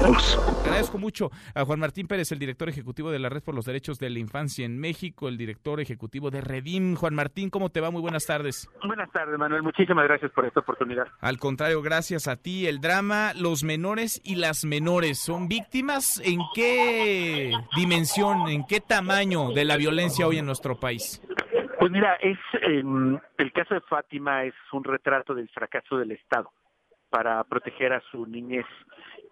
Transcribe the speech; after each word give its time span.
Agradezco 0.00 0.96
mucho 0.96 1.30
a 1.56 1.64
Juan 1.64 1.80
Martín 1.80 2.06
Pérez, 2.06 2.30
el 2.30 2.38
director 2.38 2.68
ejecutivo 2.68 3.10
de 3.10 3.18
la 3.18 3.28
Red 3.28 3.42
por 3.42 3.54
los 3.54 3.64
Derechos 3.64 3.98
de 3.98 4.10
la 4.10 4.20
Infancia 4.20 4.64
en 4.64 4.78
México, 4.78 5.28
el 5.28 5.36
director 5.36 5.80
ejecutivo 5.80 6.30
de 6.30 6.40
Redim. 6.40 6.94
Juan 6.94 7.16
Martín, 7.16 7.50
¿cómo 7.50 7.70
te 7.70 7.80
va? 7.80 7.90
Muy 7.90 8.00
buenas 8.00 8.24
tardes. 8.24 8.70
Buenas 8.86 9.10
tardes, 9.10 9.36
Manuel. 9.36 9.62
Muchísimas 9.62 10.06
gracias 10.06 10.30
por 10.30 10.46
esta 10.46 10.60
oportunidad. 10.60 11.08
Al 11.20 11.38
contrario, 11.38 11.82
gracias 11.82 12.28
a 12.28 12.36
ti. 12.36 12.68
El 12.68 12.80
drama, 12.80 13.32
los 13.34 13.64
menores 13.64 14.20
y 14.24 14.36
las 14.36 14.64
menores, 14.64 15.18
¿son 15.18 15.48
víctimas? 15.48 16.22
¿En 16.24 16.40
qué 16.54 17.52
dimensión, 17.76 18.48
en 18.48 18.64
qué 18.66 18.80
tamaño 18.80 19.50
de 19.50 19.64
la 19.64 19.76
violencia 19.76 20.28
hoy 20.28 20.38
en 20.38 20.46
nuestro 20.46 20.78
país? 20.78 21.20
Pues 21.80 21.90
mira, 21.90 22.14
es 22.20 22.38
em, 22.62 23.18
el 23.36 23.52
caso 23.52 23.74
de 23.74 23.80
Fátima 23.80 24.44
es 24.44 24.54
un 24.72 24.84
retrato 24.84 25.34
del 25.34 25.48
fracaso 25.48 25.96
del 25.96 26.12
Estado 26.12 26.52
para 27.10 27.42
proteger 27.44 27.92
a 27.92 28.02
su 28.10 28.26
niñez. 28.26 28.66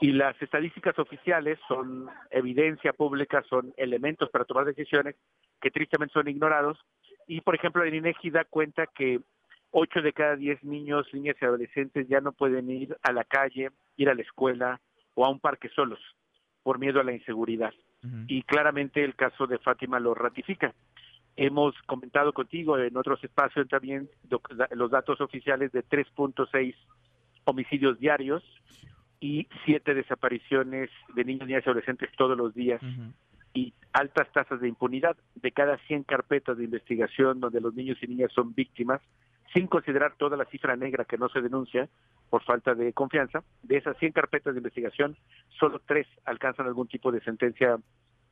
Y 0.00 0.12
las 0.12 0.40
estadísticas 0.42 0.98
oficiales 0.98 1.58
son 1.68 2.08
evidencia 2.30 2.92
pública, 2.92 3.42
son 3.48 3.72
elementos 3.76 4.28
para 4.30 4.44
tomar 4.44 4.64
decisiones 4.64 5.16
que 5.60 5.70
tristemente 5.70 6.12
son 6.12 6.28
ignorados. 6.28 6.78
Y, 7.26 7.40
por 7.40 7.54
ejemplo, 7.54 7.82
el 7.82 7.94
INEGI 7.94 8.30
da 8.30 8.44
cuenta 8.44 8.86
que 8.86 9.20
8 9.70 10.02
de 10.02 10.12
cada 10.12 10.36
10 10.36 10.62
niños, 10.64 11.06
niñas 11.12 11.36
y 11.40 11.44
adolescentes 11.44 12.06
ya 12.08 12.20
no 12.20 12.32
pueden 12.32 12.70
ir 12.70 12.96
a 13.02 13.12
la 13.12 13.24
calle, 13.24 13.70
ir 13.96 14.08
a 14.08 14.14
la 14.14 14.22
escuela 14.22 14.80
o 15.14 15.24
a 15.24 15.30
un 15.30 15.40
parque 15.40 15.68
solos 15.70 15.98
por 16.62 16.78
miedo 16.78 17.00
a 17.00 17.04
la 17.04 17.12
inseguridad. 17.12 17.72
Y 18.26 18.42
claramente 18.42 19.02
el 19.02 19.14
caso 19.14 19.46
de 19.46 19.58
Fátima 19.58 19.98
lo 19.98 20.12
ratifica. 20.12 20.74
Hemos 21.36 21.74
comentado 21.86 22.34
contigo 22.34 22.76
en 22.78 22.94
otros 22.98 23.24
espacios 23.24 23.66
también 23.66 24.10
los 24.72 24.90
datos 24.90 25.22
oficiales 25.22 25.72
de 25.72 25.82
3.6 25.82 26.74
homicidios 27.44 27.98
diarios 27.98 28.42
y 29.20 29.48
siete 29.64 29.94
desapariciones 29.94 30.90
de 31.14 31.24
niños, 31.24 31.46
niñas 31.46 31.64
y 31.64 31.70
adolescentes 31.70 32.10
todos 32.16 32.36
los 32.36 32.54
días 32.54 32.80
y 33.54 33.72
altas 33.92 34.30
tasas 34.32 34.60
de 34.60 34.68
impunidad. 34.68 35.16
De 35.36 35.52
cada 35.52 35.78
100 35.86 36.02
carpetas 36.02 36.58
de 36.58 36.64
investigación 36.64 37.40
donde 37.40 37.60
los 37.60 37.74
niños 37.74 37.96
y 38.02 38.06
niñas 38.06 38.32
son 38.32 38.54
víctimas, 38.54 39.00
sin 39.54 39.68
considerar 39.68 40.14
toda 40.16 40.36
la 40.36 40.44
cifra 40.46 40.76
negra 40.76 41.04
que 41.04 41.16
no 41.16 41.28
se 41.28 41.40
denuncia 41.40 41.88
por 42.28 42.42
falta 42.42 42.74
de 42.74 42.92
confianza, 42.92 43.44
de 43.62 43.76
esas 43.76 43.96
100 43.98 44.12
carpetas 44.12 44.54
de 44.54 44.58
investigación, 44.58 45.16
solo 45.58 45.80
tres 45.86 46.08
alcanzan 46.24 46.66
algún 46.66 46.88
tipo 46.88 47.12
de 47.12 47.20
sentencia 47.20 47.78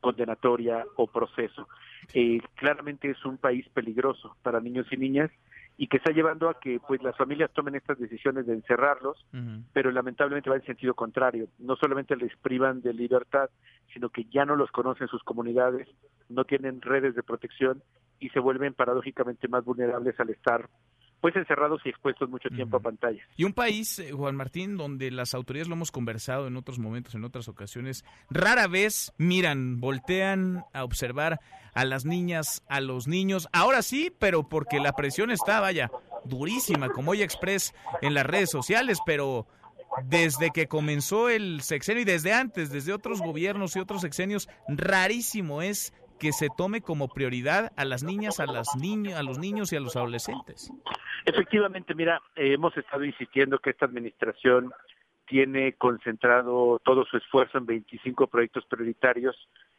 condenatoria 0.00 0.84
o 0.96 1.06
proceso. 1.06 1.66
Eh, 2.12 2.40
claramente 2.54 3.10
es 3.10 3.24
un 3.24 3.38
país 3.38 3.66
peligroso 3.70 4.36
para 4.42 4.60
niños 4.60 4.86
y 4.92 4.96
niñas 4.98 5.30
y 5.78 5.88
que 5.88 5.98
está 5.98 6.12
llevando 6.12 6.48
a 6.48 6.58
que 6.58 6.80
pues 6.80 7.02
las 7.02 7.16
familias 7.16 7.50
tomen 7.52 7.74
estas 7.74 7.98
decisiones 7.98 8.46
de 8.46 8.54
encerrarlos, 8.54 9.24
pero 9.72 9.90
lamentablemente 9.90 10.48
va 10.48 10.56
en 10.56 10.64
sentido 10.64 10.94
contrario. 10.94 11.48
No 11.58 11.76
solamente 11.76 12.16
les 12.16 12.34
privan 12.36 12.80
de 12.80 12.94
libertad, 12.94 13.50
sino 13.92 14.08
que 14.08 14.24
ya 14.24 14.46
no 14.46 14.56
los 14.56 14.70
conocen 14.70 15.08
sus 15.08 15.22
comunidades, 15.22 15.86
no 16.28 16.44
tienen 16.44 16.80
redes 16.80 17.14
de 17.14 17.22
protección 17.22 17.82
y 18.20 18.30
se 18.30 18.40
vuelven 18.40 18.72
paradójicamente 18.72 19.48
más 19.48 19.64
vulnerables 19.64 20.18
al 20.18 20.30
estar 20.30 20.68
pues 21.20 21.34
encerrados 21.36 21.80
y 21.84 21.88
expuestos 21.88 22.28
mucho 22.28 22.48
tiempo 22.50 22.76
a 22.76 22.80
pantalla. 22.80 23.22
Y 23.36 23.44
un 23.44 23.52
país, 23.52 23.98
eh, 23.98 24.12
Juan 24.12 24.36
Martín, 24.36 24.76
donde 24.76 25.10
las 25.10 25.34
autoridades 25.34 25.68
lo 25.68 25.74
hemos 25.74 25.90
conversado 25.90 26.46
en 26.46 26.56
otros 26.56 26.78
momentos, 26.78 27.14
en 27.14 27.24
otras 27.24 27.48
ocasiones, 27.48 28.04
rara 28.30 28.66
vez 28.66 29.12
miran, 29.18 29.80
voltean 29.80 30.64
a 30.72 30.84
observar 30.84 31.40
a 31.74 31.84
las 31.84 32.04
niñas, 32.04 32.62
a 32.68 32.80
los 32.80 33.08
niños. 33.08 33.48
Ahora 33.52 33.82
sí, 33.82 34.12
pero 34.18 34.48
porque 34.48 34.78
la 34.80 34.92
presión 34.92 35.30
está, 35.30 35.60
vaya, 35.60 35.90
durísima, 36.24 36.88
como 36.90 37.12
hoy 37.12 37.22
Express 37.22 37.74
en 38.02 38.14
las 38.14 38.26
redes 38.26 38.50
sociales, 38.50 38.98
pero 39.04 39.46
desde 40.04 40.50
que 40.50 40.66
comenzó 40.66 41.28
el 41.28 41.62
sexenio 41.62 42.02
y 42.02 42.04
desde 42.04 42.32
antes, 42.32 42.70
desde 42.70 42.92
otros 42.92 43.20
gobiernos 43.20 43.76
y 43.76 43.80
otros 43.80 44.02
sexenios, 44.02 44.48
rarísimo 44.68 45.62
es 45.62 45.92
que 46.18 46.32
se 46.32 46.48
tome 46.56 46.80
como 46.80 47.08
prioridad 47.08 47.72
a 47.76 47.84
las 47.84 48.02
niñas, 48.02 48.40
a 48.40 48.46
las 48.46 48.68
niños, 48.80 49.14
a 49.14 49.22
los 49.22 49.38
niños 49.38 49.72
y 49.72 49.76
a 49.76 49.80
los 49.80 49.96
adolescentes. 49.96 50.72
Efectivamente, 51.24 51.94
mira, 51.94 52.20
eh, 52.36 52.52
hemos 52.54 52.76
estado 52.76 53.04
insistiendo 53.04 53.58
que 53.58 53.70
esta 53.70 53.86
administración 53.86 54.72
tiene 55.26 55.72
concentrado 55.72 56.80
todo 56.84 57.04
su 57.04 57.16
esfuerzo 57.16 57.58
en 57.58 57.66
25 57.66 58.28
proyectos 58.28 58.64
prioritarios 58.66 59.36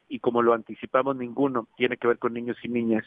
y 0.09 0.19
como 0.19 0.41
lo 0.41 0.53
anticipamos, 0.53 1.15
ninguno 1.15 1.67
tiene 1.77 1.97
que 1.97 2.07
ver 2.07 2.17
con 2.17 2.33
niños 2.33 2.57
y 2.63 2.69
niñas. 2.69 3.05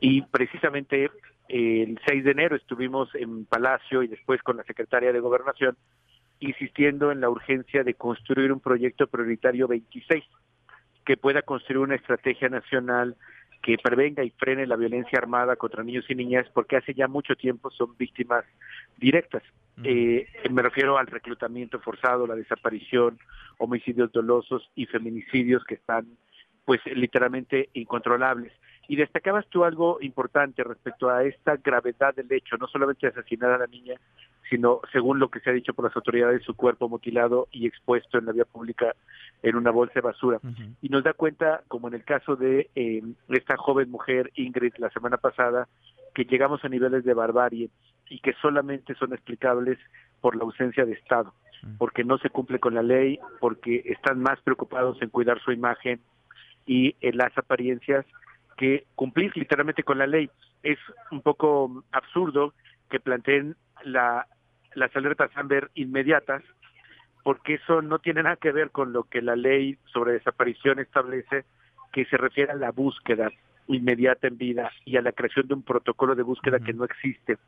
Y 0.00 0.22
precisamente 0.22 1.10
el 1.48 1.98
6 2.06 2.24
de 2.24 2.30
enero 2.30 2.56
estuvimos 2.56 3.14
en 3.14 3.46
Palacio 3.46 4.02
y 4.02 4.08
después 4.08 4.42
con 4.42 4.56
la 4.56 4.64
secretaria 4.64 5.12
de 5.12 5.20
Gobernación 5.20 5.76
insistiendo 6.40 7.12
en 7.12 7.20
la 7.20 7.30
urgencia 7.30 7.84
de 7.84 7.94
construir 7.94 8.52
un 8.52 8.60
proyecto 8.60 9.06
prioritario 9.06 9.68
26 9.68 10.24
que 11.04 11.16
pueda 11.16 11.42
construir 11.42 11.78
una 11.78 11.94
estrategia 11.96 12.48
nacional 12.48 13.16
que 13.62 13.76
prevenga 13.78 14.24
y 14.24 14.30
frene 14.30 14.66
la 14.66 14.76
violencia 14.76 15.18
armada 15.18 15.56
contra 15.56 15.84
niños 15.84 16.04
y 16.08 16.14
niñas, 16.14 16.46
porque 16.52 16.76
hace 16.76 16.94
ya 16.94 17.06
mucho 17.06 17.36
tiempo 17.36 17.70
son 17.70 17.96
víctimas 17.96 18.44
directas. 18.98 19.42
Eh, 19.84 20.26
me 20.50 20.62
refiero 20.62 20.98
al 20.98 21.06
reclutamiento 21.06 21.80
forzado, 21.80 22.26
la 22.26 22.34
desaparición, 22.34 23.18
homicidios 23.58 24.12
dolosos 24.12 24.68
y 24.74 24.86
feminicidios 24.86 25.64
que 25.64 25.74
están, 25.74 26.06
pues, 26.64 26.80
literalmente 26.86 27.68
incontrolables. 27.74 28.52
Y 28.88 28.96
destacabas 28.96 29.46
tú 29.48 29.64
algo 29.64 29.98
importante 30.00 30.64
respecto 30.64 31.08
a 31.08 31.24
esta 31.24 31.56
gravedad 31.56 32.14
del 32.14 32.30
hecho, 32.32 32.56
no 32.56 32.66
solamente 32.66 33.06
asesinar 33.06 33.50
a 33.52 33.58
la 33.58 33.66
niña, 33.66 33.94
sino, 34.50 34.80
según 34.92 35.18
lo 35.18 35.30
que 35.30 35.40
se 35.40 35.50
ha 35.50 35.52
dicho 35.52 35.72
por 35.72 35.86
las 35.86 35.96
autoridades, 35.96 36.42
su 36.44 36.54
cuerpo 36.54 36.88
mutilado 36.88 37.48
y 37.52 37.66
expuesto 37.66 38.18
en 38.18 38.26
la 38.26 38.32
vía 38.32 38.44
pública 38.44 38.94
en 39.42 39.56
una 39.56 39.70
bolsa 39.70 39.94
de 39.94 40.00
basura. 40.02 40.40
Y 40.82 40.88
nos 40.88 41.04
da 41.04 41.14
cuenta, 41.14 41.62
como 41.68 41.88
en 41.88 41.94
el 41.94 42.04
caso 42.04 42.36
de 42.36 42.68
eh, 42.74 43.02
esta 43.28 43.56
joven 43.56 43.90
mujer, 43.90 44.30
Ingrid, 44.34 44.74
la 44.78 44.90
semana 44.90 45.16
pasada, 45.16 45.68
que 46.14 46.24
llegamos 46.24 46.64
a 46.64 46.68
niveles 46.68 47.04
de 47.04 47.14
barbarie 47.14 47.70
y 48.08 48.20
que 48.20 48.34
solamente 48.42 48.94
son 48.94 49.12
explicables 49.14 49.78
por 50.20 50.36
la 50.36 50.44
ausencia 50.44 50.84
de 50.84 50.92
Estado, 50.92 51.32
porque 51.78 52.04
no 52.04 52.18
se 52.18 52.30
cumple 52.30 52.58
con 52.58 52.74
la 52.74 52.82
ley, 52.82 53.18
porque 53.40 53.82
están 53.86 54.20
más 54.20 54.40
preocupados 54.42 55.00
en 55.00 55.08
cuidar 55.08 55.40
su 55.40 55.52
imagen 55.52 56.00
y 56.66 56.94
en 57.00 57.16
las 57.16 57.36
apariencias 57.38 58.04
que 58.56 58.86
cumplir 58.94 59.36
literalmente 59.36 59.82
con 59.82 59.98
la 59.98 60.06
ley. 60.06 60.30
Es 60.62 60.78
un 61.10 61.22
poco 61.22 61.84
absurdo 61.92 62.54
que 62.90 63.00
planteen 63.00 63.56
la, 63.84 64.26
las 64.74 64.94
alertas 64.94 65.30
Amber 65.34 65.70
inmediatas, 65.74 66.42
porque 67.22 67.54
eso 67.54 67.82
no 67.82 67.98
tiene 67.98 68.22
nada 68.22 68.36
que 68.36 68.52
ver 68.52 68.70
con 68.70 68.92
lo 68.92 69.04
que 69.04 69.22
la 69.22 69.36
ley 69.36 69.78
sobre 69.92 70.12
desaparición 70.12 70.78
establece, 70.78 71.44
que 71.92 72.04
se 72.06 72.16
refiere 72.16 72.52
a 72.52 72.56
la 72.56 72.70
búsqueda 72.70 73.30
inmediata 73.68 74.26
en 74.26 74.38
vida 74.38 74.70
y 74.84 74.96
a 74.96 75.02
la 75.02 75.12
creación 75.12 75.46
de 75.46 75.54
un 75.54 75.62
protocolo 75.62 76.14
de 76.14 76.22
búsqueda 76.22 76.58
que 76.58 76.72
no 76.72 76.84
existe. 76.84 77.38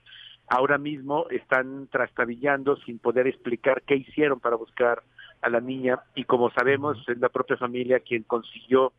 Ahora 0.48 0.78
mismo 0.78 1.26
están 1.30 1.88
trastabillando 1.88 2.76
sin 2.76 2.98
poder 2.98 3.26
explicar 3.26 3.82
qué 3.82 3.96
hicieron 3.96 4.40
para 4.40 4.56
buscar 4.56 5.02
a 5.40 5.48
la 5.48 5.60
niña 5.60 6.00
y 6.14 6.24
como 6.24 6.50
sabemos 6.50 6.98
es 7.08 7.18
la 7.18 7.28
propia 7.28 7.56
familia 7.56 8.00
quien 8.00 8.22
consiguió 8.22 8.92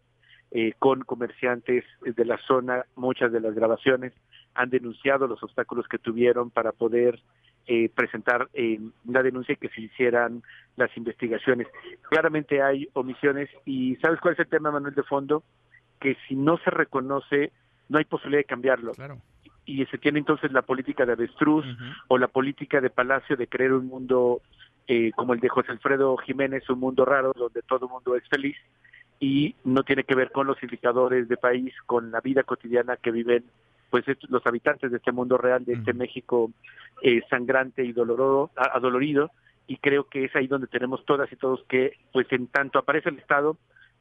eh, 0.57 0.71
con 0.79 1.01
comerciantes 1.01 1.83
de 2.01 2.23
la 2.23 2.37
zona 2.47 2.85
muchas 2.95 3.29
de 3.33 3.41
las 3.41 3.53
grabaciones 3.53 4.13
han 4.53 4.69
denunciado 4.69 5.27
los 5.27 5.43
obstáculos 5.43 5.85
que 5.89 5.97
tuvieron 5.97 6.49
para 6.49 6.71
poder 6.71 7.19
eh, 7.67 7.89
presentar 7.89 8.47
eh, 8.53 8.79
una 9.03 9.21
denuncia 9.21 9.51
y 9.51 9.57
que 9.57 9.67
se 9.67 9.81
hicieran 9.81 10.43
las 10.77 10.95
investigaciones. 10.95 11.67
Claramente 12.09 12.61
hay 12.61 12.87
omisiones 12.93 13.49
y 13.65 13.97
¿sabes 13.97 14.21
cuál 14.21 14.35
es 14.35 14.39
el 14.39 14.47
tema, 14.47 14.71
Manuel, 14.71 14.95
de 14.95 15.03
fondo? 15.03 15.43
Que 15.99 16.15
si 16.25 16.35
no 16.35 16.57
se 16.59 16.69
reconoce, 16.69 17.51
no 17.89 17.97
hay 17.97 18.05
posibilidad 18.05 18.39
de 18.39 18.45
cambiarlo. 18.45 18.93
Y 19.65 19.85
se 19.87 19.97
tiene 19.97 20.19
entonces 20.19 20.53
la 20.53 20.61
política 20.61 21.05
de 21.05 21.11
avestruz 21.11 21.65
o 22.07 22.17
la 22.17 22.29
política 22.29 22.79
de 22.79 22.89
Palacio 22.89 23.35
de 23.35 23.47
crear 23.47 23.73
un 23.73 23.87
mundo 23.87 24.39
eh, 24.87 25.11
como 25.17 25.33
el 25.33 25.41
de 25.41 25.49
José 25.49 25.73
Alfredo 25.73 26.15
Jiménez, 26.15 26.69
un 26.69 26.79
mundo 26.79 27.03
raro 27.03 27.33
donde 27.35 27.61
todo 27.63 27.87
el 27.87 27.91
mundo 27.91 28.15
es 28.15 28.23
feliz 28.29 28.55
y 29.19 29.55
no 29.63 29.83
tiene 29.83 30.03
que 30.03 30.15
ver 30.15 30.31
con 30.31 30.47
los 30.47 30.61
indicadores 30.61 31.27
de 31.27 31.37
país, 31.37 31.73
con 31.85 32.11
la 32.11 32.21
vida 32.21 32.43
cotidiana 32.43 32.97
que 32.97 33.11
viven 33.11 33.43
pues 33.89 34.05
los 34.29 34.45
habitantes 34.45 34.91
de 34.91 34.97
este 34.97 35.11
mundo 35.11 35.37
real, 35.37 35.63
de 35.63 35.73
este 35.73 35.93
México 35.93 36.51
eh, 37.01 37.21
sangrante 37.29 37.83
y 37.83 37.93
doloroso, 37.93 38.51
adolorido, 38.55 39.31
y 39.67 39.77
creo 39.77 40.05
que 40.05 40.25
es 40.25 40.35
ahí 40.35 40.47
donde 40.47 40.67
tenemos 40.67 41.05
todas 41.05 41.31
y 41.31 41.35
todos 41.35 41.63
que, 41.69 41.93
pues 42.11 42.27
en 42.31 42.47
tanto 42.47 42.79
aparece 42.79 43.09
el 43.09 43.19
Estado, 43.19 43.57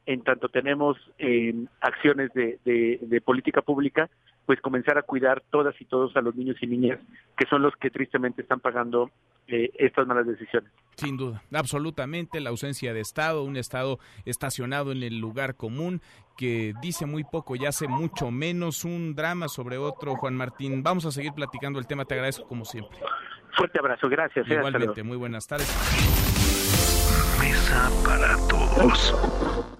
en 0.06 0.22
tanto 0.22 0.48
tenemos 0.48 0.98
eh, 1.18 1.54
acciones 1.80 2.32
de, 2.34 2.58
de, 2.64 3.20
política 3.20 3.62
pública, 3.62 4.10
pues 4.46 4.60
comenzar 4.60 4.98
a 4.98 5.02
cuidar 5.02 5.42
todas 5.50 5.74
y 5.80 5.84
todos 5.84 6.14
a 6.16 6.20
los 6.20 6.34
niños 6.34 6.56
y 6.60 6.66
niñas 6.66 7.00
que 7.36 7.46
son 7.46 7.62
los 7.62 7.74
que 7.76 7.90
tristemente 7.90 8.42
están 8.42 8.60
pagando 8.60 9.10
eh, 9.46 9.70
estas 9.78 10.06
malas 10.06 10.26
decisiones. 10.26 10.70
Sin 10.96 11.16
duda, 11.16 11.42
absolutamente 11.52 12.40
la 12.40 12.50
ausencia 12.50 12.94
de 12.94 13.00
Estado, 13.00 13.42
un 13.44 13.56
Estado 13.56 13.98
estacionado 14.24 14.92
en 14.92 15.02
el 15.02 15.18
lugar 15.18 15.56
común 15.56 16.00
que 16.36 16.74
dice 16.80 17.06
muy 17.06 17.24
poco 17.24 17.56
y 17.56 17.66
hace 17.66 17.88
mucho 17.88 18.30
menos, 18.30 18.84
un 18.84 19.14
drama 19.14 19.48
sobre 19.48 19.78
otro, 19.78 20.16
Juan 20.16 20.36
Martín. 20.36 20.82
Vamos 20.82 21.06
a 21.06 21.10
seguir 21.10 21.32
platicando 21.32 21.78
el 21.78 21.86
tema, 21.86 22.04
te 22.04 22.14
agradezco 22.14 22.46
como 22.46 22.64
siempre. 22.64 22.98
Fuerte 23.56 23.78
abrazo, 23.78 24.08
gracias. 24.08 24.48
Eh, 24.50 24.54
Igualmente, 24.54 25.02
muy 25.02 25.16
buenas 25.16 25.46
tardes. 25.46 25.68
Mesa 27.40 27.90
para 28.04 28.34
Regresamos. 28.76 29.73